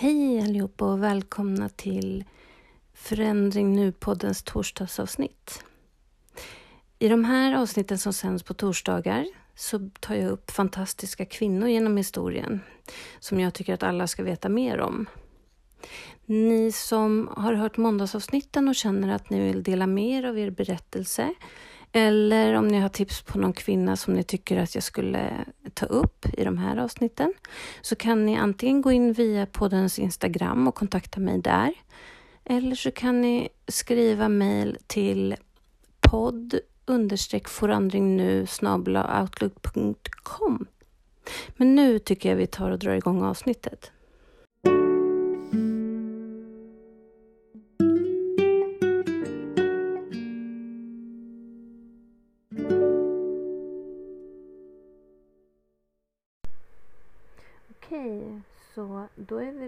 Hej 0.00 0.42
allihopa 0.42 0.84
och 0.84 1.02
välkomna 1.02 1.68
till 1.68 2.24
Förändring 2.94 3.74
Nu-poddens 3.74 4.42
torsdagsavsnitt. 4.42 5.64
I 6.98 7.08
de 7.08 7.24
här 7.24 7.54
avsnitten 7.54 7.98
som 7.98 8.12
sänds 8.12 8.42
på 8.42 8.54
torsdagar 8.54 9.26
så 9.54 9.90
tar 10.00 10.14
jag 10.14 10.30
upp 10.30 10.50
fantastiska 10.50 11.24
kvinnor 11.24 11.68
genom 11.68 11.96
historien 11.96 12.60
som 13.18 13.40
jag 13.40 13.54
tycker 13.54 13.74
att 13.74 13.82
alla 13.82 14.06
ska 14.06 14.22
veta 14.22 14.48
mer 14.48 14.80
om. 14.80 15.08
Ni 16.26 16.72
som 16.72 17.28
har 17.36 17.52
hört 17.52 17.76
måndagsavsnitten 17.76 18.68
och 18.68 18.74
känner 18.74 19.14
att 19.14 19.30
ni 19.30 19.40
vill 19.40 19.62
dela 19.62 19.86
mer 19.86 20.24
av 20.24 20.38
er 20.38 20.50
berättelse 20.50 21.34
eller 21.92 22.54
om 22.54 22.68
ni 22.68 22.78
har 22.78 22.88
tips 22.88 23.22
på 23.22 23.38
någon 23.38 23.52
kvinna 23.52 23.96
som 23.96 24.14
ni 24.14 24.22
tycker 24.22 24.56
att 24.56 24.74
jag 24.74 24.84
skulle 24.84 25.44
ta 25.74 25.86
upp 25.86 26.26
i 26.38 26.44
de 26.44 26.58
här 26.58 26.76
avsnitten 26.76 27.34
så 27.82 27.96
kan 27.96 28.26
ni 28.26 28.36
antingen 28.36 28.82
gå 28.82 28.92
in 28.92 29.12
via 29.12 29.46
poddens 29.46 29.98
Instagram 29.98 30.68
och 30.68 30.74
kontakta 30.74 31.20
mig 31.20 31.38
där. 31.38 31.72
Eller 32.44 32.76
så 32.76 32.90
kan 32.90 33.20
ni 33.20 33.48
skriva 33.68 34.28
mejl 34.28 34.78
till 34.86 35.36
podd 36.00 36.60
understreck 36.86 37.48
forandring 37.48 38.16
nu 38.16 38.46
outlook.com. 39.20 40.66
Men 41.56 41.74
nu 41.74 41.98
tycker 41.98 42.28
jag 42.28 42.36
vi 42.36 42.46
tar 42.46 42.70
och 42.70 42.78
drar 42.78 42.94
igång 42.94 43.22
avsnittet. 43.22 43.92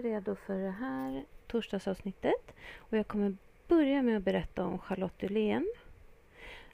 Redo 0.03 0.35
för 0.35 0.57
det 0.57 0.71
här 0.71 1.25
torsdagsavsnittet. 1.47 2.55
Och 2.77 2.97
jag 2.97 3.07
kommer 3.07 3.37
börja 3.67 4.01
med 4.01 4.17
att 4.17 4.23
berätta 4.23 4.65
om 4.65 4.79
Charlotte 4.79 5.23
Ulén. 5.23 5.73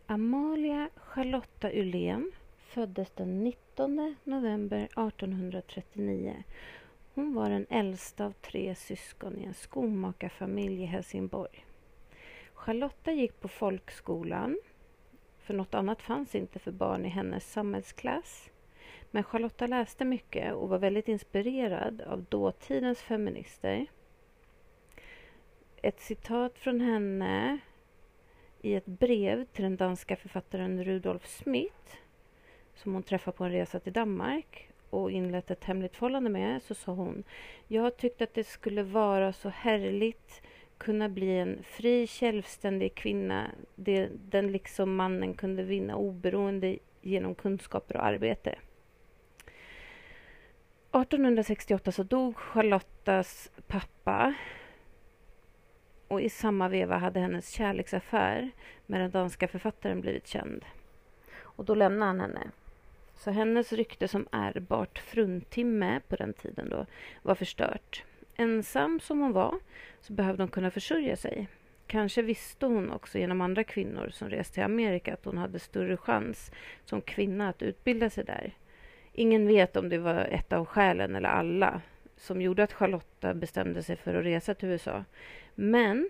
Amalia 0.05 0.89
Charlotta 0.95 1.71
Ulén 1.71 2.31
föddes 2.57 3.11
den 3.11 3.43
19 3.43 4.15
november 4.23 4.77
1839. 4.77 6.43
Hon 7.13 7.33
var 7.33 7.49
den 7.49 7.65
äldsta 7.69 8.25
av 8.25 8.31
tre 8.31 8.75
syskon 8.75 9.37
i 9.37 9.43
en 9.43 9.53
skomakarfamilj 9.53 10.83
i 10.83 10.85
Helsingborg. 10.85 11.65
Charlotta 12.53 13.11
gick 13.11 13.39
på 13.39 13.47
folkskolan, 13.47 14.59
för 15.39 15.53
något 15.53 15.73
annat 15.73 16.01
fanns 16.01 16.35
inte 16.35 16.59
för 16.59 16.71
barn 16.71 17.05
i 17.05 17.09
hennes 17.09 17.51
samhällsklass. 17.51 18.49
Men 19.11 19.23
Charlotta 19.23 19.67
läste 19.67 20.05
mycket 20.05 20.53
och 20.53 20.69
var 20.69 20.77
väldigt 20.77 21.07
inspirerad 21.07 22.01
av 22.01 22.23
dåtidens 22.23 23.01
feminister. 23.01 23.85
Ett 25.81 25.99
citat 25.99 26.57
från 26.57 26.81
henne 26.81 27.59
i 28.61 28.75
ett 28.75 28.85
brev 28.85 29.45
till 29.45 29.63
den 29.63 29.77
danska 29.77 30.15
författaren 30.15 30.83
Rudolf 30.83 31.27
Smith 31.27 31.95
som 32.75 32.93
hon 32.93 33.03
träffade 33.03 33.37
på 33.37 33.43
en 33.43 33.51
resa 33.51 33.79
till 33.79 33.93
Danmark 33.93 34.69
och 34.89 35.11
inlett 35.11 35.51
ett 35.51 35.63
hemligt 35.63 35.95
förhållande 35.95 36.29
med 36.29 36.63
så 36.63 36.75
sa 36.75 36.91
hon 36.91 37.23
Jag 37.67 37.97
tyckte 37.97 38.23
att 38.23 38.33
det 38.33 38.43
skulle 38.43 38.83
vara 38.83 39.33
så 39.33 39.49
härligt 39.49 40.41
kunna 40.77 41.09
bli 41.09 41.37
en 41.37 41.63
fri, 41.63 42.07
självständig 42.07 42.95
kvinna 42.95 43.51
det, 43.75 44.09
den 44.13 44.51
liksom 44.51 44.95
mannen 44.95 45.33
kunde 45.33 45.63
vinna 45.63 45.95
oberoende 45.95 46.77
genom 47.01 47.35
kunskaper 47.35 47.97
och 47.97 48.05
arbete. 48.05 48.55
1868 50.91 51.91
så 51.91 52.03
dog 52.03 52.37
Charlottas 52.37 53.51
pappa 53.67 54.33
och 56.07 56.21
i 56.21 56.29
samma 56.29 56.69
veva 56.69 56.97
hade 56.97 57.19
hennes 57.19 57.49
kärleksaffär 57.49 58.51
med 58.85 59.01
den 59.01 59.11
danska 59.11 59.47
författaren 59.47 60.01
blivit 60.01 60.27
känd. 60.27 60.65
Och 61.41 61.65
då 61.65 61.75
lämnade 61.75 62.05
han 62.05 62.19
henne. 62.19 62.51
Så 63.15 63.31
hennes 63.31 63.73
rykte 63.73 64.07
som 64.07 64.27
ärbart 64.31 64.99
fruntimme 64.99 65.99
på 66.07 66.15
den 66.15 66.33
tiden 66.33 66.69
då 66.69 66.85
var 67.21 67.35
förstört. 67.35 68.03
Ensam 68.35 68.99
som 68.99 69.19
hon 69.19 69.31
var 69.31 69.59
så 70.01 70.13
behövde 70.13 70.43
hon 70.43 70.51
kunna 70.51 70.71
försörja 70.71 71.15
sig. 71.15 71.47
Kanske 71.87 72.21
visste 72.21 72.65
hon 72.65 72.91
också 72.91 73.19
genom 73.19 73.41
andra 73.41 73.63
kvinnor 73.63 74.09
som 74.09 74.29
reste 74.29 74.53
till 74.53 74.63
Amerika 74.63 75.13
att 75.13 75.25
hon 75.25 75.37
hade 75.37 75.59
större 75.59 75.97
chans 75.97 76.51
som 76.85 77.01
kvinna 77.01 77.49
att 77.49 77.61
utbilda 77.61 78.09
sig 78.09 78.23
där. 78.23 78.53
Ingen 79.19 79.47
vet 79.47 79.75
om 79.75 79.89
det 79.89 79.97
var 79.97 80.15
ett 80.15 80.53
av 80.53 80.65
skälen, 80.65 81.15
eller 81.15 81.29
alla, 81.29 81.81
som 82.17 82.41
gjorde 82.41 82.63
att 82.63 82.73
Charlotta 82.73 83.33
bestämde 83.33 83.83
sig 83.83 83.95
för 83.95 84.15
att 84.15 84.25
resa 84.25 84.53
till 84.53 84.69
USA. 84.69 85.03
Men 85.55 86.09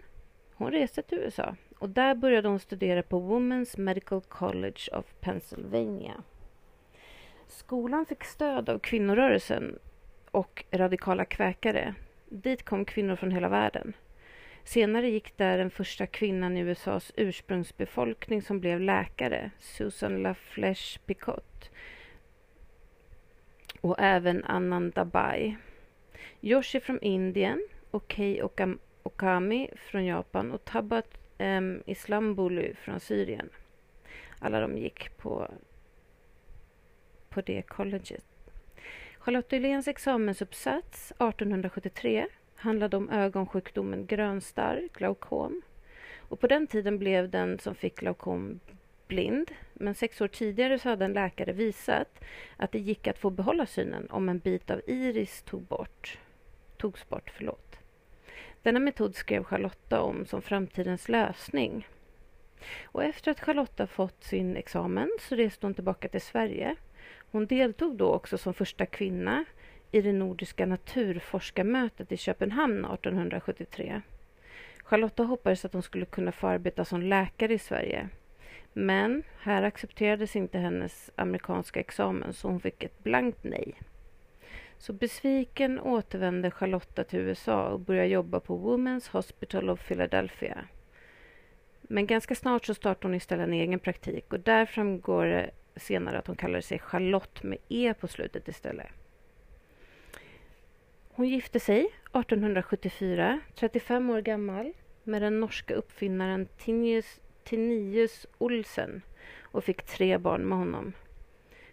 hon 0.54 0.72
reste 0.72 1.02
till 1.02 1.18
USA 1.18 1.56
och 1.80 1.90
där 1.90 2.16
började 2.16 2.48
hon 2.48 2.60
studera 2.60 3.04
på 3.04 3.20
Women's 3.20 3.80
Medical 3.80 4.22
College 4.22 4.80
of 4.92 5.06
Pennsylvania. 5.20 6.24
Skolan 7.48 8.06
fick 8.06 8.24
stöd 8.24 8.70
av 8.70 8.80
kvinnorörelsen 8.80 9.80
och 10.32 10.66
radikala 10.72 11.26
kväkare. 11.26 11.96
Dit 12.26 12.64
kom 12.64 12.86
kvinnor 12.86 13.16
från 13.16 13.32
hela 13.32 13.50
världen. 13.50 13.94
Senare 14.64 15.10
gick 15.10 15.38
där 15.38 15.58
den 15.58 15.72
första 15.72 16.06
kvinnan 16.08 16.58
i 16.58 16.60
USAs 16.60 17.12
ursprungsbefolkning 17.16 18.42
som 18.42 18.60
blev 18.60 18.80
läkare, 18.82 19.52
Susan 19.60 20.22
LaFleche 20.22 21.00
Picot 21.06 21.72
och 23.82 23.96
även 24.00 24.44
Anandabai, 24.46 25.56
Yoshi 26.42 26.80
från 26.80 27.00
Indien 27.02 27.68
och 27.92 28.14
Kei 28.16 28.42
Okami 29.04 29.70
från 29.76 30.06
Japan 30.06 30.52
och 30.52 30.66
Tabat 30.66 31.18
um, 31.38 31.84
Islambulu 31.86 32.74
från 32.76 33.00
Syrien. 33.00 33.50
Alla 34.40 34.60
de 34.60 34.78
gick 34.78 35.18
på, 35.18 35.52
på 37.30 37.42
det 37.42 37.62
colleget. 37.62 38.26
Charlotte 39.18 39.54
Yléns 39.54 39.88
examensuppsats 39.88 41.12
1873 41.12 42.28
handlade 42.56 42.98
om 42.98 43.10
ögonsjukdomen 43.10 44.06
grönstarr, 44.06 44.90
glaukom. 44.94 45.62
Och 46.18 46.40
på 46.40 46.48
den 46.48 46.68
tiden 46.68 47.00
blev 47.00 47.30
den 47.30 47.60
som 47.60 47.76
fick 47.76 48.00
glaukom 48.00 48.60
blind, 49.10 49.52
men 49.74 49.96
sex 49.96 50.22
år 50.22 50.28
tidigare 50.28 50.80
så 50.80 50.90
hade 50.90 51.06
en 51.06 51.14
läkare 51.14 51.52
visat 51.52 52.20
att 52.58 52.72
det 52.72 52.80
gick 52.80 53.08
att 53.08 53.20
få 53.20 53.30
behålla 53.30 53.66
synen 53.66 54.08
om 54.10 54.30
en 54.30 54.40
bit 54.40 54.72
av 54.72 54.82
iris 54.88 55.42
tog 55.42 55.62
bort, 55.62 56.18
togs 56.78 57.10
bort. 57.10 57.32
Förlåt. 57.36 57.76
Denna 58.62 58.80
metod 58.80 59.16
skrev 59.16 59.44
Charlotta 59.44 60.02
om 60.02 60.26
som 60.26 60.42
framtidens 60.42 61.10
lösning. 61.10 61.88
Och 62.84 63.04
efter 63.04 63.32
att 63.32 63.40
Charlotta 63.40 63.88
fått 63.88 64.24
sin 64.24 64.58
examen 64.58 65.10
så 65.20 65.36
reste 65.36 65.66
hon 65.66 65.74
tillbaka 65.74 66.08
till 66.08 66.22
Sverige. 66.22 66.76
Hon 67.32 67.46
deltog 67.46 67.96
då 67.96 68.14
också 68.14 68.38
som 68.38 68.54
första 68.54 68.86
kvinna 68.86 69.46
i 69.92 70.02
det 70.02 70.14
nordiska 70.14 70.66
naturforskarmötet 70.66 72.12
i 72.12 72.18
Köpenhamn 72.18 72.86
1873. 72.86 74.02
Charlotta 74.84 75.24
hoppades 75.24 75.66
att 75.66 75.74
hon 75.74 75.84
skulle 75.84 76.06
kunna 76.06 76.32
få 76.32 76.48
arbeta 76.48 76.86
som 76.86 77.02
läkare 77.02 77.54
i 77.54 77.60
Sverige 77.60 78.10
men 78.80 79.24
här 79.40 79.64
accepterades 79.64 80.36
inte 80.36 80.58
hennes 80.58 81.12
amerikanska 81.16 81.80
examen 81.80 82.34
så 82.34 82.48
hon 82.48 82.60
fick 82.60 82.84
ett 82.84 83.04
blankt 83.04 83.44
nej. 83.44 83.74
Så 84.78 84.94
besviken 84.94 85.80
återvände 85.80 86.52
Charlotta 86.52 87.04
till 87.04 87.20
USA 87.20 87.70
och 87.70 87.80
började 87.80 88.08
jobba 88.08 88.40
på 88.40 88.58
Women's 88.58 89.12
Hospital 89.12 89.70
of 89.70 89.88
Philadelphia. 89.88 90.68
Men 91.82 92.08
ganska 92.08 92.36
snart 92.36 92.66
så 92.66 92.74
startade 92.74 93.08
hon 93.08 93.16
istället 93.16 93.48
en 93.48 93.54
egen 93.54 93.80
praktik 93.80 94.34
och 94.34 94.40
där 94.40 94.66
framgår 94.66 95.26
det 95.26 95.52
senare 95.76 96.20
att 96.20 96.28
hon 96.28 96.36
kallade 96.36 96.62
sig 96.62 96.80
Charlotte 96.80 97.44
med 97.44 97.58
E 97.70 97.94
på 98.00 98.08
slutet 98.08 98.48
istället. 98.48 98.88
Hon 101.10 101.28
gifte 101.28 101.60
sig 101.60 101.80
1874, 101.80 103.40
35 103.56 104.10
år 104.10 104.22
gammal, 104.22 104.74
med 105.04 105.22
den 105.22 105.40
norska 105.40 105.74
uppfinnaren 105.74 106.48
Tinius 106.58 107.20
Tinius 107.50 108.28
Olsen 108.38 109.02
och 109.42 109.64
fick 109.64 109.84
tre 109.84 110.18
barn 110.18 110.42
med 110.42 110.58
honom. 110.58 110.94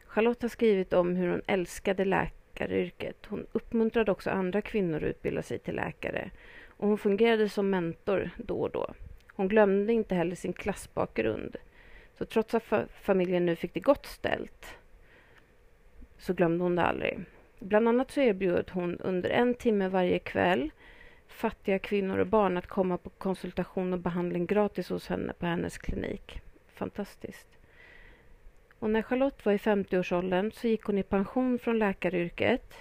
Charlotte 0.06 0.42
har 0.42 0.48
skrivit 0.48 0.92
om 0.92 1.16
hur 1.16 1.28
hon 1.28 1.42
älskade 1.46 2.04
läkaryrket. 2.04 3.26
Hon 3.26 3.46
uppmuntrade 3.52 4.12
också 4.12 4.30
andra 4.30 4.62
kvinnor 4.62 4.96
att 4.96 5.02
utbilda 5.02 5.42
sig 5.42 5.58
till 5.58 5.76
läkare 5.76 6.30
och 6.66 6.88
hon 6.88 6.98
fungerade 6.98 7.48
som 7.48 7.70
mentor 7.70 8.30
då 8.36 8.60
och 8.60 8.70
då. 8.70 8.94
Hon 9.34 9.48
glömde 9.48 9.92
inte 9.92 10.14
heller 10.14 10.36
sin 10.36 10.52
klassbakgrund. 10.52 11.56
Så 12.18 12.24
trots 12.24 12.54
att 12.54 12.64
familjen 13.00 13.46
nu 13.46 13.56
fick 13.56 13.74
det 13.74 13.80
gott 13.80 14.06
ställt 14.06 14.66
så 16.18 16.34
glömde 16.34 16.64
hon 16.64 16.76
det 16.76 16.82
aldrig. 16.82 17.24
Bland 17.58 17.88
annat 17.88 18.10
så 18.10 18.20
erbjöd 18.20 18.70
hon 18.70 19.00
under 19.00 19.30
en 19.30 19.54
timme 19.54 19.88
varje 19.88 20.18
kväll 20.18 20.70
fattiga 21.28 21.78
kvinnor 21.78 22.18
och 22.18 22.26
barn 22.26 22.56
att 22.56 22.66
komma 22.66 22.98
på 22.98 23.10
konsultation 23.10 23.92
och 23.92 23.98
behandling 23.98 24.46
gratis 24.46 24.88
hos 24.88 25.08
henne 25.08 25.32
på 25.32 25.46
hennes 25.46 25.78
klinik. 25.78 26.40
Fantastiskt. 26.74 27.46
Och 28.78 28.90
när 28.90 29.02
Charlotte 29.02 29.44
var 29.44 29.52
i 29.52 29.56
50-årsåldern 29.56 30.52
så 30.52 30.68
gick 30.68 30.82
hon 30.82 30.98
i 30.98 31.02
pension 31.02 31.58
från 31.58 31.78
läkaryrket. 31.78 32.74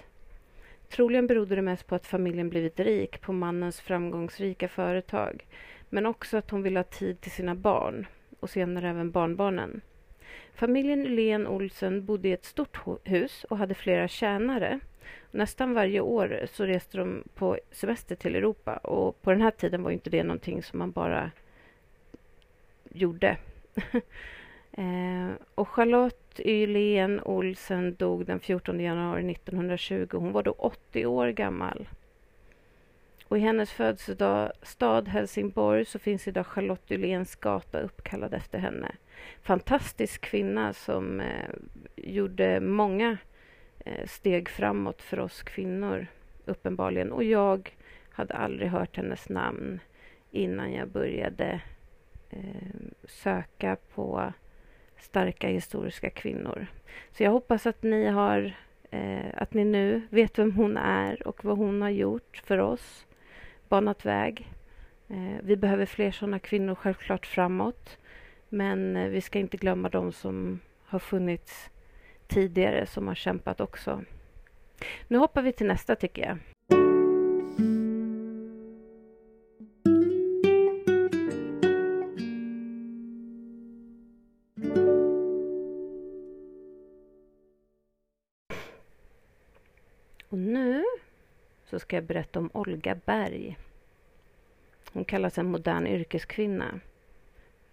Troligen 0.88 1.26
berodde 1.26 1.56
det 1.56 1.62
mest 1.62 1.86
på 1.86 1.94
att 1.94 2.06
familjen 2.06 2.50
blivit 2.50 2.80
rik 2.80 3.20
på 3.20 3.32
mannens 3.32 3.80
framgångsrika 3.80 4.68
företag, 4.68 5.46
men 5.88 6.06
också 6.06 6.36
att 6.36 6.50
hon 6.50 6.62
ville 6.62 6.78
ha 6.78 6.84
tid 6.84 7.20
till 7.20 7.30
sina 7.30 7.54
barn 7.54 8.06
och 8.40 8.50
senare 8.50 8.88
även 8.88 9.10
barnbarnen. 9.10 9.80
Familjen 10.54 11.02
Len 11.02 11.46
Olsen 11.46 12.04
bodde 12.04 12.28
i 12.28 12.32
ett 12.32 12.44
stort 12.44 12.78
hus 13.04 13.44
och 13.44 13.58
hade 13.58 13.74
flera 13.74 14.08
tjänare. 14.08 14.80
Nästan 15.30 15.74
varje 15.74 16.00
år 16.00 16.46
så 16.52 16.64
reste 16.66 16.98
de 16.98 17.24
på 17.34 17.58
semester 17.70 18.16
till 18.16 18.36
Europa 18.36 18.76
och 18.76 19.22
på 19.22 19.30
den 19.30 19.40
här 19.40 19.50
tiden 19.50 19.82
var 19.82 19.90
inte 19.90 20.10
det 20.10 20.22
någonting 20.22 20.62
som 20.62 20.78
man 20.78 20.90
bara 20.90 21.30
gjorde. 22.90 23.36
eh, 24.72 25.30
och 25.54 25.68
Charlotte 25.68 26.40
Ylén 26.40 27.20
Olsen 27.20 27.94
dog 27.94 28.26
den 28.26 28.40
14 28.40 28.80
januari 28.80 29.30
1920. 29.30 30.08
Hon 30.12 30.32
var 30.32 30.42
då 30.42 30.52
80 30.52 31.06
år 31.06 31.28
gammal. 31.28 31.88
Och 33.28 33.38
i 33.38 33.40
hennes 33.40 33.72
födelsestad 33.72 35.08
Helsingborg 35.08 35.84
så 35.84 35.98
finns 35.98 36.28
idag 36.28 36.46
Charlotte 36.46 36.90
Yléns 36.90 37.36
gata 37.36 37.80
uppkallad 37.80 38.34
efter 38.34 38.58
henne. 38.58 38.94
Fantastisk 39.42 40.20
kvinna 40.20 40.72
som 40.72 41.20
eh, 41.20 41.50
gjorde 41.96 42.60
många 42.60 43.18
Eh, 43.86 44.06
steg 44.06 44.48
framåt 44.48 45.02
för 45.02 45.20
oss 45.20 45.42
kvinnor, 45.42 46.06
uppenbarligen. 46.44 47.12
Och 47.12 47.24
jag 47.24 47.76
hade 48.10 48.34
aldrig 48.34 48.70
hört 48.70 48.96
hennes 48.96 49.28
namn 49.28 49.80
innan 50.30 50.72
jag 50.72 50.88
började 50.88 51.60
eh, 52.30 52.76
söka 53.04 53.76
på 53.94 54.32
starka 54.98 55.48
historiska 55.48 56.10
kvinnor. 56.10 56.66
Så 57.12 57.22
jag 57.22 57.30
hoppas 57.30 57.66
att 57.66 57.82
ni 57.82 58.06
har 58.06 58.52
eh, 58.90 59.26
att 59.34 59.54
ni 59.54 59.64
nu 59.64 60.02
vet 60.10 60.38
vem 60.38 60.52
hon 60.52 60.76
är 60.76 61.28
och 61.28 61.44
vad 61.44 61.58
hon 61.58 61.82
har 61.82 61.90
gjort 61.90 62.42
för 62.44 62.58
oss 62.58 63.06
banat 63.68 64.04
väg. 64.04 64.52
Eh, 65.08 65.42
vi 65.42 65.56
behöver 65.56 65.86
fler 65.86 66.10
sådana 66.10 66.38
kvinnor 66.38 66.74
självklart 66.74 67.26
framåt. 67.26 67.98
Men 68.48 68.96
eh, 68.96 69.08
vi 69.08 69.20
ska 69.20 69.38
inte 69.38 69.56
glömma 69.56 69.88
de 69.88 70.12
som 70.12 70.60
har 70.84 70.98
funnits 70.98 71.70
tidigare 72.28 72.86
som 72.86 73.08
har 73.08 73.14
kämpat 73.14 73.60
också. 73.60 74.04
Nu 75.08 75.18
hoppar 75.18 75.42
vi 75.42 75.52
till 75.52 75.66
nästa 75.66 75.96
tycker 75.96 76.22
jag. 76.22 76.38
Och 90.28 90.38
nu 90.38 90.84
så 91.64 91.78
ska 91.78 91.96
jag 91.96 92.04
berätta 92.04 92.38
om 92.38 92.50
Olga 92.54 92.94
Berg. 92.94 93.58
Hon 94.92 95.04
kallas 95.04 95.38
en 95.38 95.46
modern 95.46 95.86
yrkeskvinna. 95.86 96.80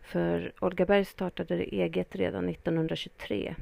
För 0.03 0.53
Olga 0.59 0.85
Berg 0.85 1.05
startade 1.05 1.63
eget 1.63 2.15
redan 2.15 2.49
1923 2.49 3.55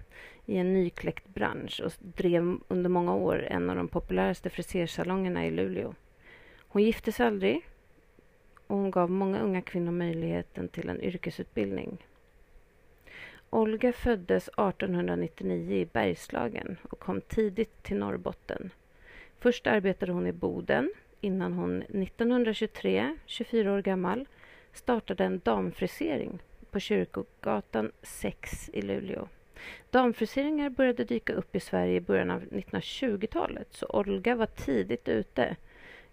i 0.45 0.57
en 0.57 0.73
nykläckt 0.73 1.27
bransch 1.27 1.81
och 1.85 1.91
drev 1.99 2.57
under 2.67 2.89
många 2.89 3.15
år 3.15 3.43
en 3.43 3.69
av 3.69 3.75
de 3.75 3.87
populäraste 3.87 4.49
frisersalongerna 4.49 5.45
i 5.45 5.51
Luleå. 5.51 5.95
Hon 6.67 6.83
gifte 6.83 7.11
sig 7.11 7.25
aldrig 7.25 7.61
och 8.67 8.77
hon 8.77 8.91
gav 8.91 9.11
många 9.11 9.39
unga 9.39 9.61
kvinnor 9.61 9.91
möjligheten 9.91 10.67
till 10.67 10.89
en 10.89 11.01
yrkesutbildning. 11.01 11.97
Olga 13.49 13.93
föddes 13.93 14.47
1899 14.47 15.77
i 15.77 15.85
Bergslagen 15.85 16.77
och 16.89 16.99
kom 16.99 17.21
tidigt 17.21 17.83
till 17.83 17.97
Norrbotten. 17.97 18.69
Först 19.39 19.67
arbetade 19.67 20.11
hon 20.11 20.27
i 20.27 20.31
Boden 20.31 20.93
innan 21.21 21.53
hon 21.53 21.81
1923, 21.81 23.17
24 23.25 23.73
år 23.73 23.81
gammal, 23.81 24.27
startade 24.73 25.23
en 25.23 25.41
damfrisering 25.43 26.39
på 26.71 26.79
Kyrkogatan 26.79 27.91
6 28.01 28.69
i 28.73 28.81
Luleå. 28.81 29.27
Damfriseringar 29.89 30.69
började 30.69 31.03
dyka 31.03 31.33
upp 31.33 31.55
i 31.55 31.59
Sverige 31.59 31.95
i 31.95 32.01
början 32.01 32.31
av 32.31 32.41
1920-talet, 32.41 33.67
så 33.71 33.85
Olga 33.89 34.35
var 34.35 34.45
tidigt 34.45 35.07
ute. 35.07 35.55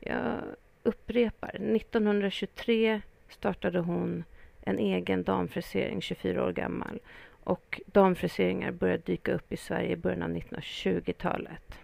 Jag 0.01 0.41
upprepar, 0.83 1.49
1923 1.49 3.01
startade 3.29 3.79
hon 3.79 4.25
en 4.61 4.79
egen 4.79 5.23
damfrisering, 5.23 6.01
24 6.01 6.45
år 6.45 6.53
gammal. 6.53 7.01
Och 7.45 7.81
damfriseringar 7.87 8.71
började 8.71 9.03
dyka 9.03 9.33
upp 9.33 9.53
i 9.53 9.57
Sverige 9.57 9.91
i 9.91 9.97
början 9.97 10.23
av 10.23 10.31
1920-talet. 10.31 11.79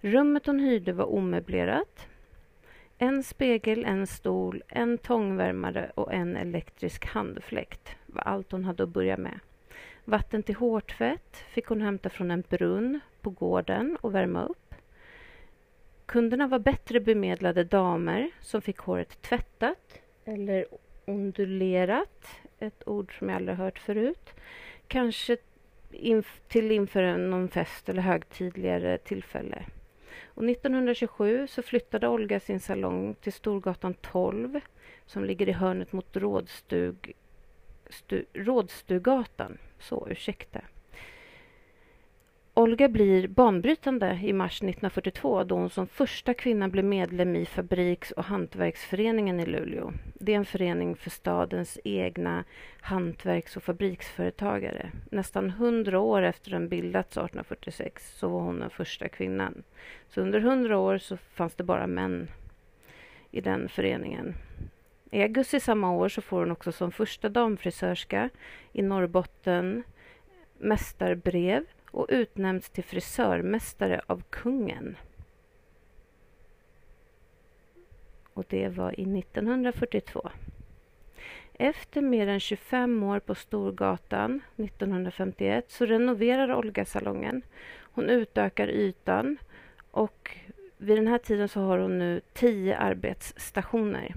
Rummet 0.00 0.46
hon 0.46 0.60
hyrde 0.60 0.92
var 0.92 1.04
omöblerat. 1.04 2.06
En 3.00 3.22
spegel, 3.22 3.84
en 3.84 4.06
stol, 4.06 4.62
en 4.68 4.98
tångvärmare 4.98 5.90
och 5.94 6.12
en 6.12 6.36
elektrisk 6.36 7.06
handfläkt 7.06 7.96
var 8.06 8.22
allt 8.22 8.52
hon 8.52 8.64
hade 8.64 8.82
att 8.82 8.88
börja 8.88 9.16
med. 9.16 9.40
Vatten 10.04 10.42
till 10.42 10.54
hårtvätt 10.54 11.36
fick 11.36 11.66
hon 11.66 11.80
hämta 11.80 12.10
från 12.10 12.30
en 12.30 12.44
brunn 12.48 13.00
på 13.20 13.30
gården 13.30 13.96
och 14.00 14.14
värma 14.14 14.44
upp. 14.44 14.74
Kunderna 16.06 16.46
var 16.46 16.58
bättre 16.58 17.00
bemedlade 17.00 17.64
damer 17.64 18.30
som 18.40 18.62
fick 18.62 18.78
håret 18.78 19.22
tvättat 19.22 20.00
eller 20.24 20.66
ondulerat, 21.04 22.26
ett 22.58 22.88
ord 22.88 23.18
som 23.18 23.28
jag 23.28 23.36
aldrig 23.36 23.58
hört 23.58 23.78
förut. 23.78 24.30
Kanske 24.86 25.36
inf 25.90 26.40
till 26.48 26.70
inför 26.70 27.16
någon 27.16 27.48
fest 27.48 27.88
eller 27.88 28.02
högtidligare 28.02 28.98
tillfälle. 28.98 29.64
Och 30.26 30.44
1927 30.50 31.46
så 31.46 31.62
flyttade 31.62 32.08
Olga 32.08 32.40
sin 32.40 32.60
salong 32.60 33.14
till 33.14 33.32
Storgatan 33.32 33.94
12 33.94 34.60
som 35.06 35.24
ligger 35.24 35.48
i 35.48 35.52
hörnet 35.52 35.92
mot 35.92 36.16
Rådstug, 36.16 37.12
stu, 37.90 38.24
Rådstugatan. 38.32 39.58
Så, 39.78 40.08
ursäkta. 40.10 40.60
Olga 42.58 42.88
blir 42.88 43.28
banbrytande 43.28 44.20
i 44.22 44.32
mars 44.32 44.56
1942 44.56 45.44
då 45.44 45.54
hon 45.54 45.70
som 45.70 45.86
första 45.86 46.34
kvinna 46.34 46.68
blev 46.68 46.84
medlem 46.84 47.36
i 47.36 47.46
Fabriks 47.46 48.10
och 48.10 48.24
hantverksföreningen 48.24 49.40
i 49.40 49.46
Luleå. 49.46 49.92
Det 50.14 50.32
är 50.32 50.36
en 50.36 50.44
förening 50.44 50.96
för 50.96 51.10
stadens 51.10 51.78
egna 51.84 52.44
hantverks 52.80 53.56
och 53.56 53.62
fabriksföretagare. 53.62 54.90
Nästan 55.10 55.50
hundra 55.50 56.00
år 56.00 56.22
efter 56.22 56.50
den 56.50 56.68
bildats 56.68 57.16
1846 57.16 58.18
så 58.18 58.28
var 58.28 58.40
hon 58.40 58.60
den 58.60 58.70
första 58.70 59.08
kvinnan. 59.08 59.62
Så 60.08 60.20
under 60.20 60.40
hundra 60.40 60.78
år 60.78 60.98
så 60.98 61.16
fanns 61.16 61.54
det 61.54 61.64
bara 61.64 61.86
män 61.86 62.28
i 63.30 63.40
den 63.40 63.68
föreningen. 63.68 64.34
I 65.10 65.22
augusti 65.22 65.60
samma 65.60 65.92
år 65.92 66.08
så 66.08 66.22
får 66.22 66.38
hon 66.38 66.50
också 66.50 66.72
som 66.72 66.92
första 66.92 67.28
damfrisörska 67.28 68.30
i 68.72 68.82
Norrbotten 68.82 69.82
mästarbrev 70.58 71.64
och 71.98 72.06
utnämnts 72.08 72.70
till 72.70 72.84
frisörmästare 72.84 74.00
av 74.06 74.22
kungen. 74.30 74.96
Och 78.34 78.44
det 78.48 78.68
var 78.68 79.00
i 79.00 79.18
1942. 79.18 80.30
Efter 81.54 82.02
mer 82.02 82.26
än 82.26 82.40
25 82.40 83.02
år 83.02 83.18
på 83.18 83.34
Storgatan 83.34 84.40
1951 84.56 85.64
så 85.68 85.86
renoverar 85.86 86.54
Olga 86.54 86.84
salongen. 86.84 87.42
Hon 87.80 88.10
utökar 88.10 88.68
ytan 88.68 89.38
och 89.90 90.36
vid 90.76 90.96
den 90.96 91.06
här 91.06 91.18
tiden 91.18 91.48
så 91.48 91.60
har 91.60 91.78
hon 91.78 91.98
nu 91.98 92.20
10 92.32 92.76
arbetsstationer. 92.76 94.14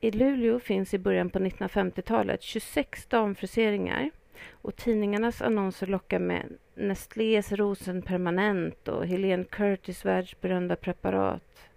I 0.00 0.10
Luleå 0.10 0.60
finns 0.60 0.94
i 0.94 0.98
början 0.98 1.30
på 1.30 1.38
1950-talet 1.38 2.42
26 2.42 3.06
damfriseringar 3.06 4.10
och 4.50 4.76
tidningarnas 4.76 5.42
annonser 5.42 5.86
lockar 5.86 6.18
med 6.18 6.58
Nestlés 6.74 7.52
Rosen 7.52 8.02
Permanent 8.02 8.88
och 8.88 9.06
Helene 9.06 9.44
Curtis 9.44 10.04
världsberömda 10.04 10.76
preparat. 10.76 11.68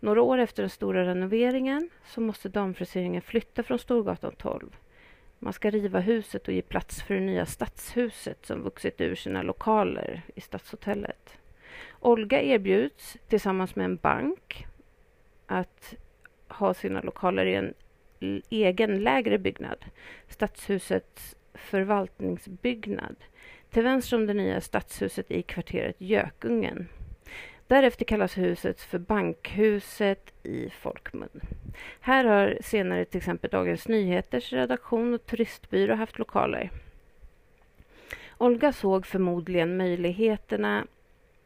Några 0.00 0.22
år 0.22 0.38
efter 0.38 0.62
den 0.62 0.70
stora 0.70 1.04
renoveringen 1.04 1.90
så 2.04 2.20
måste 2.20 2.48
damfriseringen 2.48 3.22
flytta 3.22 3.62
från 3.62 3.78
Storgatan 3.78 4.34
12. 4.38 4.76
Man 5.38 5.52
ska 5.52 5.70
riva 5.70 6.00
huset 6.00 6.48
och 6.48 6.54
ge 6.54 6.62
plats 6.62 7.02
för 7.02 7.14
det 7.14 7.20
nya 7.20 7.46
stadshuset 7.46 8.46
som 8.46 8.62
vuxit 8.62 9.00
ur 9.00 9.14
sina 9.14 9.42
lokaler 9.42 10.22
i 10.34 10.40
Stadshotellet. 10.40 11.38
Olga 12.00 12.42
erbjuds 12.42 13.16
tillsammans 13.28 13.76
med 13.76 13.84
en 13.84 13.96
bank 13.96 14.66
att 15.46 15.94
ha 16.48 16.74
sina 16.74 17.00
lokaler 17.00 17.46
i 17.46 17.54
en 17.54 17.74
egen 18.50 18.98
lägre 19.02 19.38
byggnad. 19.38 19.84
Stadshusets 20.28 21.36
förvaltningsbyggnad 21.56 23.16
till 23.70 23.82
vänster 23.82 24.16
om 24.16 24.26
det 24.26 24.34
nya 24.34 24.60
stadshuset 24.60 25.30
i 25.30 25.42
kvarteret 25.42 25.96
Gökungen. 25.98 26.88
Därefter 27.66 28.04
kallas 28.04 28.38
huset 28.38 28.80
för 28.80 28.98
Bankhuset 28.98 30.32
i 30.42 30.70
folkmun. 30.70 31.40
Här 32.00 32.24
har 32.24 32.58
senare 32.60 33.04
till 33.04 33.18
exempel 33.18 33.50
Dagens 33.50 33.88
Nyheters 33.88 34.52
redaktion 34.52 35.14
och 35.14 35.26
turistbyrå 35.26 35.94
haft 35.94 36.18
lokaler. 36.18 36.70
Olga 38.38 38.72
såg 38.72 39.06
förmodligen 39.06 39.76
möjligheterna 39.76 40.86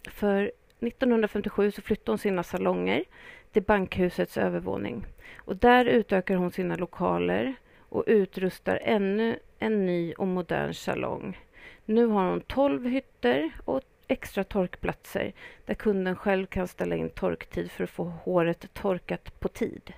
För 0.05 0.52
1957 0.81 1.71
så 1.71 1.83
flyttade 1.83 2.11
hon 2.11 2.19
sina 2.19 2.43
salonger 2.43 3.05
till 3.52 3.62
bankhusets 3.62 4.37
övervåning 4.37 5.07
och 5.37 5.57
där 5.57 5.85
utökar 5.85 6.35
hon 6.35 6.50
sina 6.52 6.76
lokaler 6.76 7.55
och 7.91 8.05
utrustar 8.07 8.81
ännu 8.83 9.39
en 9.59 9.87
ny 9.87 10.13
och 10.13 10.27
modern 10.27 10.75
salong. 10.75 11.39
Nu 11.85 12.07
har 12.07 12.31
hon 12.31 12.41
12 12.41 12.87
hytter 12.87 13.51
och 13.65 13.83
extra 14.09 14.45
torkplatser 14.45 15.33
där 15.67 15.75
kunden 15.75 16.17
själv 16.17 16.47
kan 16.47 16.69
ställa 16.69 16.97
in 16.97 17.11
torktid 17.11 17.71
för 17.71 17.85
att 17.85 17.91
få 17.91 18.05
håret 18.05 18.75
torkat 18.75 19.41
på 19.41 19.49
tid. 19.49 19.93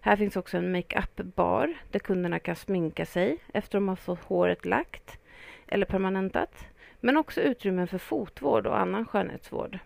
Här 0.00 0.16
finns 0.16 0.36
också 0.36 0.56
en 0.58 0.72
makeup-bar 0.72 1.74
där 1.90 1.98
kunderna 1.98 2.38
kan 2.38 2.56
sminka 2.56 3.06
sig 3.06 3.38
efter 3.52 3.58
att 3.58 3.70
de 3.70 3.88
har 3.88 3.96
fått 3.96 4.18
håret 4.24 4.64
lagt 4.64 5.18
eller 5.66 5.86
permanentat, 5.86 6.66
men 7.00 7.16
också 7.16 7.40
utrymmen 7.40 7.88
för 7.88 7.98
fotvård 7.98 8.66
och 8.66 8.78
annan 8.78 9.06
skönhetsvård. 9.06 9.78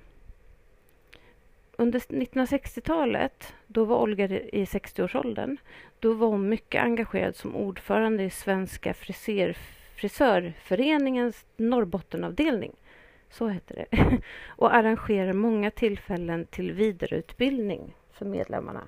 Under 1.80 1.98
1960-talet, 1.98 3.54
då 3.66 3.84
var 3.84 3.96
Olga 3.96 4.24
i 4.24 4.64
60-årsåldern, 4.64 5.56
då 5.98 6.12
var 6.12 6.28
hon 6.28 6.48
mycket 6.48 6.82
engagerad 6.82 7.36
som 7.36 7.56
ordförande 7.56 8.22
i 8.24 8.30
Svenska 8.30 8.94
friser, 8.94 9.56
frisörföreningens 9.94 11.46
Norrbottenavdelning, 11.56 12.72
så 13.30 13.48
heter 13.48 13.74
det, 13.74 14.18
och 14.46 14.74
arrangerar 14.74 15.32
många 15.32 15.70
tillfällen 15.70 16.44
till 16.44 16.72
vidareutbildning 16.72 17.94
för 18.12 18.24
medlemmarna. 18.24 18.82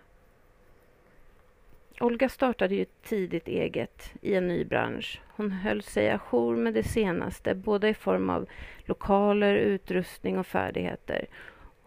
Olga 2.00 2.28
startade 2.28 2.74
ju 2.74 2.84
tidigt 3.02 3.48
eget 3.48 4.12
i 4.20 4.34
en 4.34 4.48
ny 4.48 4.64
bransch. 4.64 5.20
Hon 5.36 5.50
höll 5.50 5.82
sig 5.82 6.10
ajour 6.10 6.56
med 6.56 6.74
det 6.74 6.84
senaste, 6.84 7.54
både 7.54 7.88
i 7.88 7.94
form 7.94 8.30
av 8.30 8.46
lokaler, 8.84 9.54
utrustning 9.54 10.38
och 10.38 10.46
färdigheter. 10.46 11.26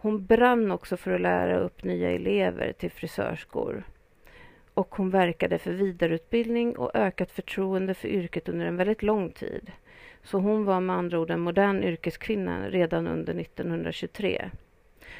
Hon 0.04 0.26
brann 0.26 0.70
också 0.70 0.96
för 0.96 1.10
att 1.10 1.20
lära 1.20 1.58
upp 1.58 1.84
nya 1.84 2.10
elever 2.10 2.72
till 2.72 2.90
frisörskor. 2.90 3.84
Och 4.74 4.94
hon 4.94 5.10
verkade 5.10 5.58
för 5.58 5.72
vidareutbildning 5.72 6.76
och 6.76 6.90
ökat 6.94 7.32
förtroende 7.32 7.94
för 7.94 8.08
yrket 8.08 8.48
under 8.48 8.66
en 8.66 8.76
väldigt 8.76 9.02
lång 9.02 9.30
tid. 9.30 9.72
Så 10.22 10.38
hon 10.38 10.64
var 10.64 10.80
med 10.80 10.96
andra 10.96 11.18
ord 11.20 11.30
en 11.30 11.40
modern 11.40 11.82
yrkeskvinna 11.82 12.68
redan 12.68 13.06
under 13.06 13.40
1923. 13.40 14.50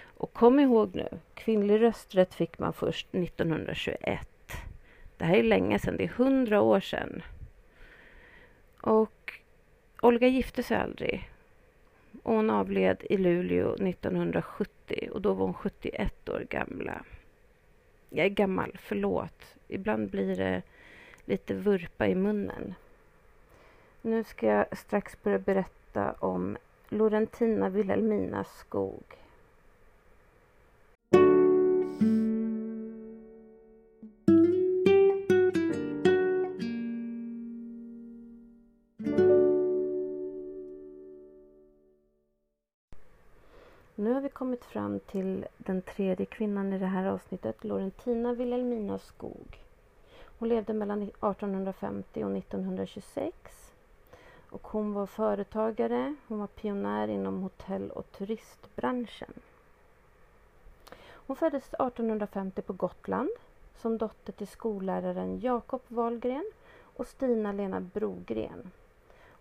Och 0.02 0.32
kom 0.32 0.60
ihåg 0.60 0.94
nu, 0.94 1.08
kvinnlig 1.34 1.82
rösträtt 1.82 2.34
fick 2.34 2.58
man 2.58 2.72
först 2.72 3.14
1921. 3.14 4.28
Det 5.16 5.24
här 5.24 5.36
är 5.36 5.42
länge 5.42 5.78
sedan, 5.78 5.96
det 5.96 6.04
är 6.04 6.08
hundra 6.08 6.60
år 6.60 6.80
sedan. 6.80 7.22
Och 8.80 9.32
Olga 10.02 10.26
gifte 10.26 10.62
sig 10.62 10.76
aldrig. 10.76 11.30
Och 12.24 12.34
hon 12.34 12.50
avled 12.50 13.04
i 13.10 13.16
Luleå 13.16 13.74
1970 13.74 15.08
och 15.12 15.20
då 15.20 15.32
var 15.32 15.44
hon 15.44 15.54
71 15.54 16.28
år 16.28 16.46
gamla. 16.50 17.04
Jag 18.10 18.26
är 18.26 18.30
gammal, 18.30 18.76
förlåt. 18.80 19.56
Ibland 19.68 20.10
blir 20.10 20.36
det 20.36 20.62
lite 21.24 21.54
vurpa 21.54 22.06
i 22.06 22.14
munnen. 22.14 22.74
Nu 24.02 24.24
ska 24.24 24.46
jag 24.46 24.78
strax 24.78 25.22
börja 25.22 25.38
berätta 25.38 26.12
om 26.12 26.56
Lorentina 26.88 27.68
Wilhelmina 27.68 28.44
Skog. 28.44 29.04
Fram 44.74 45.00
till 45.00 45.46
den 45.58 45.82
tredje 45.82 46.26
kvinnan 46.26 46.72
i 46.72 46.78
det 46.78 46.86
här 46.86 47.06
avsnittet, 47.06 47.64
Lorentina 47.64 48.32
Wilhelmina 48.32 48.98
Skog. 48.98 49.58
Hon 50.38 50.48
levde 50.48 50.72
mellan 50.72 51.02
1850 51.02 52.24
och 52.24 52.36
1926 52.36 53.72
och 54.50 54.66
hon 54.66 54.92
var 54.92 55.06
företagare, 55.06 56.14
hon 56.28 56.38
var 56.38 56.46
pionjär 56.46 57.08
inom 57.08 57.42
hotell 57.42 57.90
och 57.90 58.12
turistbranschen. 58.12 59.32
Hon 61.26 61.36
föddes 61.36 61.64
1850 61.64 62.62
på 62.62 62.72
Gotland 62.72 63.30
som 63.76 63.98
dotter 63.98 64.32
till 64.32 64.48
skolläraren 64.48 65.40
Jakob 65.40 65.82
Wahlgren 65.88 66.50
och 66.96 67.06
Stina-Lena 67.06 67.80
Brogren. 67.80 68.70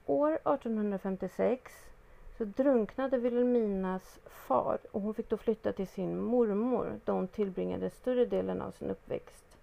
År 0.06 0.34
1856 0.34 1.93
så 2.38 2.46
drunknade 2.46 3.18
Wilhelminas 3.18 4.20
far 4.26 4.78
och 4.92 5.02
hon 5.02 5.14
fick 5.14 5.30
då 5.30 5.38
flytta 5.38 5.74
till 5.74 5.88
sin 5.88 6.22
mormor 6.22 7.00
där 7.06 7.14
hon 7.14 7.28
tillbringade 7.28 7.90
större 7.90 8.26
delen 8.26 8.62
av 8.62 8.72
sin 8.72 8.90
uppväxt. 8.90 9.58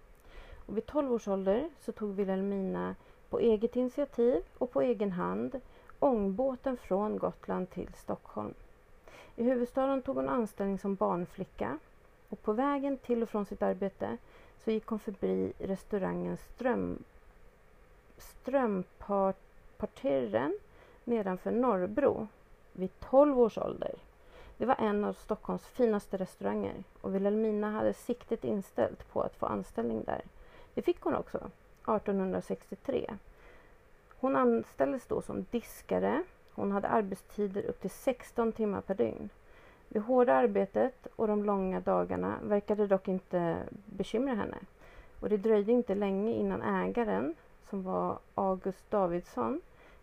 Och 0.65 0.77
vid 0.77 0.85
12 0.85 1.13
års 1.13 1.27
ålder 1.27 1.69
så 1.79 1.91
tog 1.91 2.15
Wilhelmina 2.15 2.95
på 3.29 3.39
eget 3.39 3.75
initiativ 3.75 4.43
och 4.57 4.71
på 4.71 4.81
egen 4.81 5.11
hand 5.11 5.61
ångbåten 5.99 6.77
från 6.77 7.17
Gotland 7.17 7.69
till 7.69 7.93
Stockholm. 7.93 8.53
I 9.35 9.43
huvudstaden 9.43 10.01
tog 10.01 10.15
hon 10.15 10.29
anställning 10.29 10.79
som 10.79 10.95
barnflicka 10.95 11.79
och 12.29 12.41
på 12.41 12.53
vägen 12.53 12.97
till 12.97 13.23
och 13.23 13.29
från 13.29 13.45
sitt 13.45 13.61
arbete 13.61 14.17
så 14.57 14.71
gick 14.71 14.85
hon 14.85 14.99
förbi 14.99 15.53
restaurangen 15.59 16.37
Ström, 16.37 17.03
Strömparterren 18.17 20.59
nedanför 21.03 21.51
Norrbro 21.51 22.27
vid 22.81 22.99
12 22.99 23.39
års 23.39 23.57
ålder. 23.57 23.95
Det 24.57 24.65
var 24.65 24.75
en 24.79 25.05
av 25.05 25.13
Stockholms 25.13 25.67
finaste 25.67 26.17
restauranger 26.17 26.83
och 27.01 27.15
Wilhelmina 27.15 27.71
hade 27.71 27.93
siktet 27.93 28.43
inställt 28.43 29.13
på 29.13 29.21
att 29.21 29.35
få 29.35 29.45
anställning 29.45 30.03
där. 30.03 30.21
Det 30.73 30.81
fick 30.81 31.01
hon 31.01 31.15
också 31.15 31.37
1863. 31.37 33.13
Hon 34.19 34.35
anställdes 34.35 35.05
då 35.05 35.21
som 35.21 35.45
diskare. 35.51 36.23
Hon 36.53 36.71
hade 36.71 36.87
arbetstider 36.87 37.65
upp 37.65 37.81
till 37.81 37.89
16 37.89 38.51
timmar 38.51 38.81
per 38.81 38.95
dygn. 38.95 39.29
Det 39.87 39.99
hårda 39.99 40.33
arbetet 40.33 41.07
och 41.15 41.27
de 41.27 41.43
långa 41.43 41.79
dagarna 41.79 42.35
verkade 42.43 42.87
dock 42.87 43.07
inte 43.07 43.57
bekymra 43.85 44.35
henne. 44.35 44.57
Och 45.19 45.29
det 45.29 45.37
dröjde 45.37 45.71
inte 45.71 45.95
länge 45.95 46.31
innan 46.31 46.61
ägaren, 46.61 47.35
som 47.69 47.83
var 47.83 48.19
August 48.35 48.91
Davidsson, 48.91 49.61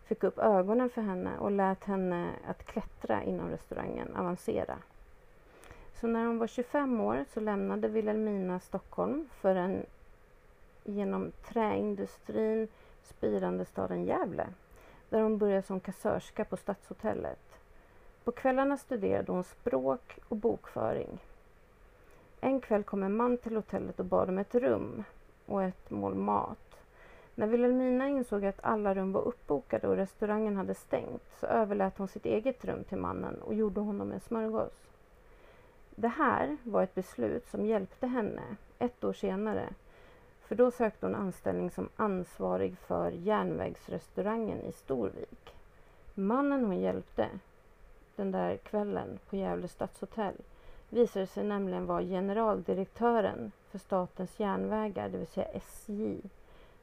fick 0.09 0.23
upp 0.23 0.39
ögonen 0.39 0.89
för 0.89 1.01
henne 1.01 1.37
och 1.37 1.51
lät 1.51 1.83
henne 1.83 2.31
att 2.47 2.65
klättra 2.65 3.23
inom 3.23 3.49
restaurangen, 3.49 4.15
avancera. 4.15 4.77
Så 6.01 6.07
när 6.07 6.25
hon 6.25 6.39
var 6.39 6.47
25 6.47 7.01
år 7.01 7.25
så 7.33 7.39
lämnade 7.39 7.87
Wilhelmina 7.87 8.59
Stockholm 8.59 9.29
för 9.41 9.55
en 9.55 9.85
genom 10.83 11.31
träindustrin 11.31 12.67
spirande 13.03 13.65
staden 13.65 14.05
Gävle 14.05 14.47
där 15.09 15.21
hon 15.21 15.37
började 15.37 15.61
som 15.61 15.79
kassörska 15.79 16.45
på 16.45 16.57
Stadshotellet. 16.57 17.59
På 18.23 18.31
kvällarna 18.31 18.77
studerade 18.77 19.31
hon 19.31 19.43
språk 19.43 20.19
och 20.29 20.37
bokföring. 20.37 21.19
En 22.41 22.61
kväll 22.61 22.83
kom 22.83 23.03
en 23.03 23.15
man 23.15 23.37
till 23.37 23.55
hotellet 23.55 23.99
och 23.99 24.05
bad 24.05 24.29
om 24.29 24.37
ett 24.37 24.55
rum 24.55 25.03
och 25.45 25.63
ett 25.63 25.89
mål 25.89 26.15
mat. 26.15 26.69
När 27.39 27.47
Wilhelmina 27.47 28.07
insåg 28.07 28.45
att 28.45 28.59
alla 28.63 28.93
rum 28.93 29.11
var 29.11 29.21
uppbokade 29.21 29.87
och 29.87 29.95
restaurangen 29.95 30.55
hade 30.55 30.73
stängt 30.73 31.23
så 31.39 31.45
överlät 31.45 31.97
hon 31.97 32.07
sitt 32.07 32.25
eget 32.25 32.65
rum 32.65 32.83
till 32.83 32.97
mannen 32.97 33.41
och 33.41 33.53
gjorde 33.53 33.81
honom 33.81 34.11
en 34.11 34.19
smörgås. 34.19 34.87
Det 35.95 36.07
här 36.07 36.57
var 36.63 36.83
ett 36.83 36.95
beslut 36.95 37.47
som 37.47 37.65
hjälpte 37.65 38.07
henne 38.07 38.41
ett 38.79 39.03
år 39.03 39.13
senare 39.13 39.69
för 40.41 40.55
då 40.55 40.71
sökte 40.71 41.05
hon 41.05 41.15
anställning 41.15 41.71
som 41.71 41.89
ansvarig 41.95 42.77
för 42.77 43.11
järnvägsrestaurangen 43.11 44.61
i 44.61 44.71
Storvik. 44.71 45.55
Mannen 46.13 46.65
hon 46.65 46.79
hjälpte 46.79 47.29
den 48.15 48.31
där 48.31 48.57
kvällen 48.57 49.19
på 49.29 49.35
Gävle 49.35 49.67
stadshotell 49.67 50.35
visade 50.89 51.27
sig 51.27 51.43
nämligen 51.43 51.85
vara 51.85 52.03
generaldirektören 52.03 53.51
för 53.69 53.79
Statens 53.79 54.39
järnvägar, 54.39 55.09
det 55.09 55.17
vill 55.17 55.27
säga 55.27 55.47
SJ 55.47 56.21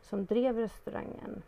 som 0.09 0.27
drev 0.27 0.59
restaurangen. 0.59 1.43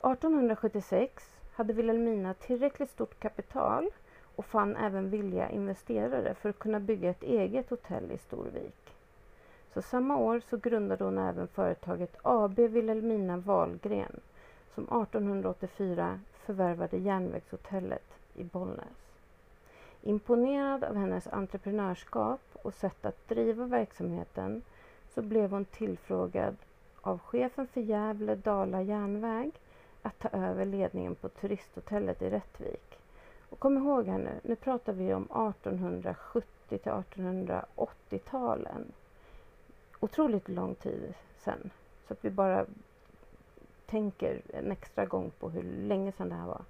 1876 0.00 1.30
hade 1.52 1.72
Wilhelmina 1.72 2.34
tillräckligt 2.34 2.90
stort 2.90 3.20
kapital 3.20 3.90
och 4.36 4.44
fann 4.44 4.76
även 4.76 5.10
villiga 5.10 5.50
investerare 5.50 6.34
för 6.34 6.48
att 6.48 6.58
kunna 6.58 6.80
bygga 6.80 7.10
ett 7.10 7.22
eget 7.22 7.70
hotell 7.70 8.10
i 8.12 8.18
Storvik. 8.18 8.94
Så 9.74 9.82
samma 9.82 10.16
år 10.16 10.40
så 10.50 10.56
grundade 10.56 11.04
hon 11.04 11.18
även 11.18 11.48
företaget 11.48 12.16
AB 12.22 12.58
Wilhelmina 12.58 13.36
Wahlgren 13.36 14.20
som 14.74 14.84
1884 14.84 16.20
förvärvade 16.32 16.96
järnvägshotellet 16.96 18.04
i 18.34 18.44
Bollnäs. 18.44 19.18
Imponerad 20.02 20.84
av 20.84 20.96
hennes 20.96 21.26
entreprenörskap 21.26 22.40
och 22.52 22.74
sätt 22.74 23.06
att 23.06 23.28
driva 23.28 23.66
verksamheten 23.66 24.62
så 25.14 25.22
blev 25.22 25.50
hon 25.50 25.64
tillfrågad 25.64 26.56
av 27.00 27.18
chefen 27.18 27.66
för 27.66 27.80
Gävle 27.80 28.34
Dala 28.34 28.82
järnväg 28.82 29.50
att 30.02 30.18
ta 30.18 30.28
över 30.28 30.64
ledningen 30.64 31.14
på 31.14 31.28
turisthotellet 31.28 32.22
i 32.22 32.30
Rättvik. 32.30 32.98
Och 33.50 33.58
kom 33.58 33.78
ihåg 33.78 34.06
här 34.06 34.18
nu, 34.18 34.40
nu 34.42 34.56
pratar 34.56 34.92
vi 34.92 35.14
om 35.14 35.22
1870 35.22 36.48
till 36.68 36.92
1880-talen. 36.92 38.92
Otroligt 40.00 40.48
lång 40.48 40.74
tid 40.74 41.14
sedan, 41.38 41.70
Så 42.08 42.12
att 42.12 42.24
vi 42.24 42.30
bara 42.30 42.66
tänker 43.86 44.40
en 44.52 44.72
extra 44.72 45.06
gång 45.06 45.30
på 45.38 45.50
hur 45.50 45.62
länge 45.62 46.12
sedan 46.12 46.28
det 46.28 46.34
här 46.34 46.46
var. 46.46 46.62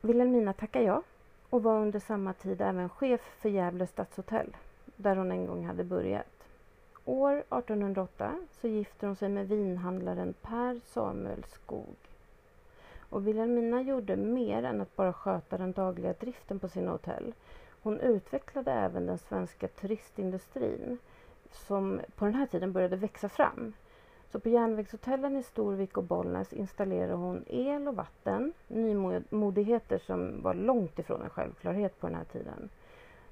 Wilhelmina 0.00 0.52
tackar 0.52 0.80
ja 0.80 1.02
och 1.50 1.62
var 1.62 1.80
under 1.80 2.00
samma 2.00 2.32
tid 2.32 2.60
även 2.60 2.88
chef 2.88 3.20
för 3.20 3.48
Gävle 3.48 3.86
stadshotell 3.86 4.56
där 5.04 5.16
hon 5.16 5.32
en 5.32 5.46
gång 5.46 5.66
hade 5.66 5.84
börjat. 5.84 6.26
År 7.04 7.32
1808 7.32 8.38
så 8.50 8.68
gifter 8.68 9.06
hon 9.06 9.16
sig 9.16 9.28
med 9.28 9.48
vinhandlaren 9.48 10.34
Per 10.42 10.80
Samuel 10.84 11.44
Skog. 11.44 11.96
Och 13.10 13.26
Wilhelmina 13.26 13.82
gjorde 13.82 14.16
mer 14.16 14.62
än 14.62 14.80
att 14.80 14.96
bara 14.96 15.12
sköta 15.12 15.58
den 15.58 15.72
dagliga 15.72 16.12
driften 16.12 16.58
på 16.58 16.68
sina 16.68 16.90
hotell. 16.90 17.34
Hon 17.82 18.00
utvecklade 18.00 18.72
även 18.72 19.06
den 19.06 19.18
svenska 19.18 19.68
turistindustrin 19.68 20.98
som 21.50 22.00
på 22.16 22.24
den 22.24 22.34
här 22.34 22.46
tiden 22.46 22.72
började 22.72 22.96
växa 22.96 23.28
fram. 23.28 23.72
Så 24.32 24.40
på 24.40 24.48
järnvägshotellen 24.48 25.36
i 25.36 25.42
Storvik 25.42 25.96
och 25.96 26.04
Bollnäs 26.04 26.52
installerade 26.52 27.14
hon 27.14 27.44
el 27.46 27.88
och 27.88 27.96
vatten, 27.96 28.52
nymodigheter 28.68 29.98
som 29.98 30.42
var 30.42 30.54
långt 30.54 30.98
ifrån 30.98 31.22
en 31.22 31.30
självklarhet 31.30 32.00
på 32.00 32.06
den 32.06 32.16
här 32.16 32.24
tiden. 32.24 32.70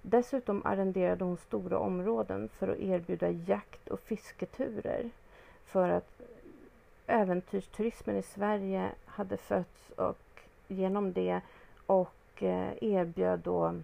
Dessutom 0.03 0.63
arrenderade 0.65 1.25
hon 1.25 1.37
stora 1.37 1.79
områden 1.79 2.49
för 2.49 2.69
att 2.69 2.79
erbjuda 2.79 3.31
jakt 3.31 3.89
och 3.89 4.01
fisketurer 4.01 5.11
för 5.65 5.89
att 5.89 6.21
äventyrsturismen 7.07 8.17
i 8.17 8.23
Sverige 8.23 8.91
hade 9.05 9.37
fötts 9.37 9.91
och 9.91 10.19
genom 10.69 11.13
det 11.13 11.41
och 11.87 12.43
eh, 12.43 12.73
erbjöd 12.81 13.41
då 13.41 13.75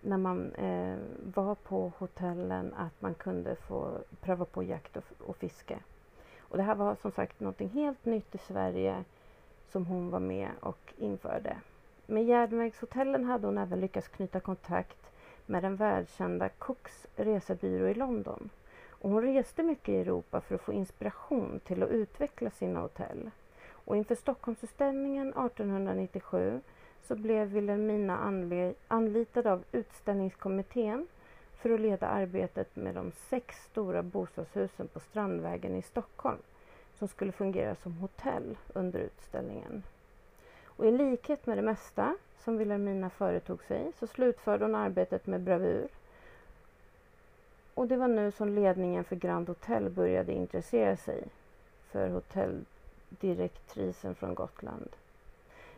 när 0.00 0.16
man 0.16 0.52
eh, 0.52 0.98
var 1.34 1.54
på 1.54 1.92
hotellen 1.98 2.74
att 2.74 3.02
man 3.02 3.14
kunde 3.14 3.56
få 3.56 3.98
pröva 4.20 4.44
på 4.44 4.62
jakt 4.62 4.96
och, 4.96 5.04
och 5.26 5.36
fiske. 5.36 5.78
Och 6.38 6.56
det 6.56 6.62
här 6.62 6.74
var 6.74 6.94
som 6.94 7.10
sagt 7.10 7.40
någonting 7.40 7.68
helt 7.68 8.04
nytt 8.04 8.34
i 8.34 8.38
Sverige 8.38 9.04
som 9.68 9.86
hon 9.86 10.10
var 10.10 10.20
med 10.20 10.48
och 10.60 10.94
införde. 10.98 11.56
Med 12.06 12.24
järnvägshotellen 12.24 13.24
hade 13.24 13.46
hon 13.46 13.58
även 13.58 13.80
lyckats 13.80 14.08
knyta 14.08 14.40
kontakt 14.40 14.98
med 15.46 15.62
den 15.62 15.76
världskända 15.76 16.48
Cooks 16.48 17.06
resebyrå 17.16 17.88
i 17.88 17.94
London. 17.94 18.50
Och 18.90 19.10
hon 19.10 19.22
reste 19.22 19.62
mycket 19.62 19.88
i 19.88 19.96
Europa 19.96 20.40
för 20.40 20.54
att 20.54 20.60
få 20.60 20.72
inspiration 20.72 21.60
till 21.64 21.82
att 21.82 21.90
utveckla 21.90 22.50
sina 22.50 22.80
hotell. 22.80 23.30
Och 23.70 23.96
inför 23.96 24.14
Stockholmsutställningen 24.14 25.28
1897 25.28 26.60
så 27.02 27.14
blev 27.16 27.48
Wilhelmina 27.48 28.18
anlitad 28.88 29.46
av 29.46 29.64
utställningskommittén 29.72 31.06
för 31.56 31.70
att 31.70 31.80
leda 31.80 32.06
arbetet 32.06 32.76
med 32.76 32.94
de 32.94 33.12
sex 33.12 33.56
stora 33.64 34.02
bostadshusen 34.02 34.88
på 34.88 35.00
Strandvägen 35.00 35.76
i 35.76 35.82
Stockholm 35.82 36.38
som 36.98 37.08
skulle 37.08 37.32
fungera 37.32 37.74
som 37.74 37.92
hotell 37.92 38.56
under 38.74 38.98
utställningen. 38.98 39.82
Och 40.64 40.86
I 40.86 40.90
likhet 40.90 41.46
med 41.46 41.58
det 41.58 41.62
mesta 41.62 42.16
som 42.44 42.56
Vilhelmina 42.56 43.10
företog 43.10 43.62
sig 43.62 43.92
så 43.98 44.06
slutförde 44.06 44.64
hon 44.64 44.74
arbetet 44.74 45.26
med 45.26 45.40
bravur. 45.40 45.88
Och 47.74 47.86
det 47.86 47.96
var 47.96 48.08
nu 48.08 48.30
som 48.30 48.54
ledningen 48.54 49.04
för 49.04 49.16
Grand 49.16 49.48
Hotel 49.48 49.90
började 49.90 50.32
intressera 50.32 50.96
sig 50.96 51.24
för 51.90 52.08
hotelldirektrisen 52.08 54.14
från 54.14 54.34
Gotland. 54.34 54.88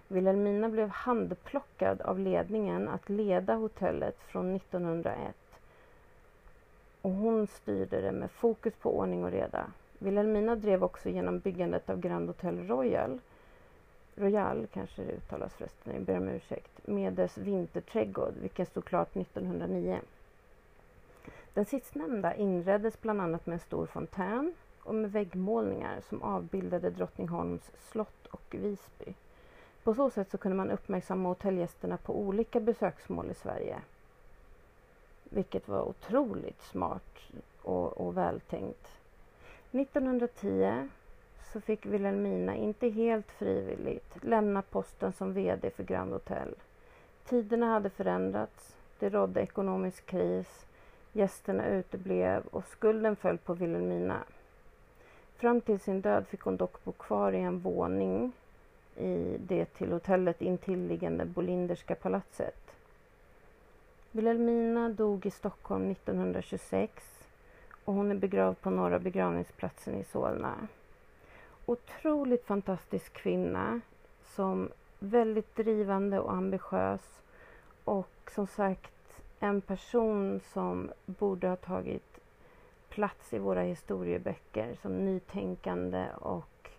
Vilhelmina 0.09 0.69
blev 0.69 0.89
handplockad 0.89 2.01
av 2.01 2.19
ledningen 2.19 2.89
att 2.89 3.09
leda 3.09 3.55
hotellet 3.55 4.19
från 4.19 4.57
1901 4.57 5.37
och 7.03 7.11
hon 7.11 7.47
styrde 7.47 8.01
det 8.01 8.13
med 8.13 8.31
fokus 8.31 8.75
på 8.75 8.99
ordning 8.99 9.25
och 9.25 9.31
reda. 9.31 9.67
Vilhelmina 9.99 10.57
drev 10.57 10.85
också 10.85 11.09
genom 11.09 11.39
byggandet 11.39 11.91
av 11.91 12.01
Grand 12.01 12.27
Hotel 12.27 12.67
Royal 12.67 13.21
Royal 14.19 14.67
kanske 14.73 15.03
det 15.03 15.13
uttalas 15.13 15.55
förresten, 15.55 15.95
jag 15.95 16.03
ber 16.03 16.17
om 16.17 16.29
ursäkt, 16.29 16.87
med 16.87 17.13
dess 17.13 17.39
vinterträdgård, 17.39 18.35
vilken 18.41 18.67
stod 18.67 18.85
klart 18.85 19.17
1909. 19.17 20.01
Den 21.55 21.65
sistnämnda 21.65 22.35
inreddes 22.35 23.01
bland 23.01 23.21
annat 23.21 23.47
med 23.47 23.55
en 23.55 23.61
stor 23.61 23.87
fontän 23.87 24.55
och 24.83 24.95
med 24.95 25.13
väggmålningar 25.13 26.01
som 26.09 26.23
avbildade 26.23 26.91
Drottningholms 26.91 27.71
slott 27.79 28.27
och 28.27 28.55
Visby. 28.55 29.15
På 29.83 29.95
så 29.95 30.11
sätt 30.11 30.31
så 30.31 30.39
kunde 30.39 30.57
man 30.57 30.71
uppmärksamma 30.71 31.29
hotellgästerna 31.29 31.97
på 31.97 32.19
olika 32.19 32.61
besöksmål 32.61 33.31
i 33.31 33.35
Sverige. 33.35 33.81
Vilket 35.25 35.69
var 35.69 35.83
otroligt 35.83 36.63
smart 36.63 37.19
och, 37.63 38.01
och 38.01 38.17
vältänkt. 38.17 38.89
1910 39.73 40.89
så 41.53 41.61
fick 41.61 41.87
Wilhelmina 41.87 42.57
inte 42.57 42.89
helt 42.89 43.31
frivilligt 43.31 44.25
lämna 44.25 44.63
posten 44.63 45.13
som 45.13 45.33
VD 45.33 45.71
för 45.71 45.85
Grand 45.85 46.13
Hotel. 46.13 46.55
Tiderna 47.25 47.67
hade 47.67 47.91
förändrats, 47.91 48.77
det 48.99 49.09
rådde 49.09 49.41
ekonomisk 49.41 50.07
kris, 50.07 50.67
gästerna 51.13 51.69
uteblev 51.69 52.43
och 52.51 52.67
skulden 52.67 53.17
föll 53.17 53.39
på 53.39 53.55
Wilhelmina. 53.55 54.19
Fram 55.37 55.61
till 55.61 55.81
sin 55.81 56.01
död 56.01 56.27
fick 56.27 56.41
hon 56.41 56.57
dock 56.57 56.85
bo 56.85 56.93
kvar 56.93 57.33
i 57.33 57.41
en 57.41 57.59
våning 57.59 58.33
i 58.97 59.37
det 59.39 59.65
till 59.65 59.93
hotellet 59.93 60.43
intilliggande 60.43 61.25
Bolinderska 61.25 61.95
palatset. 61.95 62.75
Wilhelmina 64.13 64.89
dog 64.89 65.27
i 65.27 65.31
Stockholm 65.31 65.91
1926 65.91 67.25
och 67.85 67.95
hon 67.95 68.11
är 68.11 68.15
begravd 68.15 68.61
på 68.61 68.71
Norra 68.71 68.99
begravningsplatsen 68.99 69.95
i 69.95 70.05
Solna 70.05 70.69
otroligt 71.69 72.45
fantastisk 72.45 73.13
kvinna 73.13 73.81
som 74.23 74.71
väldigt 74.99 75.57
drivande 75.57 76.21
och 76.21 76.33
ambitiös 76.33 77.23
och 77.85 78.31
som 78.35 78.47
sagt 78.47 78.93
en 79.41 79.61
person 79.61 80.41
som 80.53 80.91
borde 81.07 81.49
ha 81.49 81.57
tagit 81.57 82.21
plats 82.89 83.33
i 83.33 83.39
våra 83.39 83.61
historieböcker 83.61 84.77
som 84.83 85.05
nytänkande 85.05 86.07
och 86.21 86.71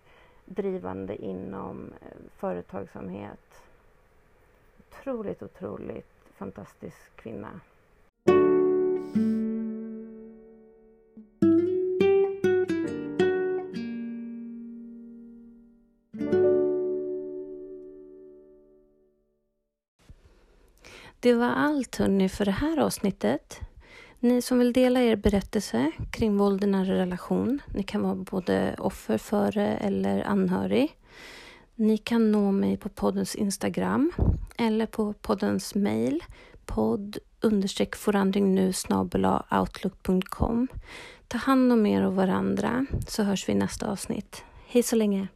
drivande 0.44 1.16
inom 1.16 1.92
eh, 2.00 2.08
företagsamhet. 2.36 3.62
Otroligt, 4.78 5.42
otroligt 5.42 6.24
fantastisk 6.34 7.16
kvinna. 7.16 7.60
Det 21.22 21.34
var 21.34 21.46
allt 21.46 21.96
hörni 21.96 22.28
för 22.28 22.44
det 22.44 22.50
här 22.50 22.78
avsnittet. 22.78 23.60
Ni 24.20 24.42
som 24.42 24.58
vill 24.58 24.72
dela 24.72 25.00
er 25.00 25.16
berättelse 25.16 25.92
kring 26.10 26.36
våld 26.36 26.64
i 26.64 26.66
nära 26.66 26.94
relation, 26.94 27.62
ni 27.74 27.82
kan 27.82 28.02
vara 28.02 28.14
både 28.14 28.74
offer 28.78 29.18
för 29.18 29.52
det 29.52 29.66
eller 29.66 30.22
anhörig. 30.24 30.96
Ni 31.74 31.98
kan 31.98 32.32
nå 32.32 32.52
mig 32.52 32.76
på 32.76 32.88
poddens 32.88 33.34
Instagram 33.34 34.12
eller 34.58 34.86
på 34.86 35.12
poddens 35.12 35.74
mail 35.74 36.24
podd 36.66 37.18
understreck 37.40 37.96
forandringnu 37.96 38.72
outlook.com. 39.50 40.68
Ta 41.28 41.38
hand 41.38 41.72
om 41.72 41.86
er 41.86 42.06
och 42.06 42.14
varandra 42.14 42.86
så 43.08 43.22
hörs 43.22 43.48
vi 43.48 43.52
i 43.52 43.56
nästa 43.56 43.90
avsnitt. 43.90 44.44
Hej 44.66 44.82
så 44.82 44.96
länge! 44.96 45.28